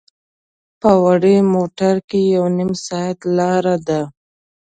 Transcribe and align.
په 0.81 0.89
وړې 1.03 1.35
موټر 1.53 1.95
کې 2.09 2.19
یو 2.35 2.45
نیم 2.57 2.71
ساعت 2.87 3.19
لاره 3.37 3.75
ده. 3.87 4.01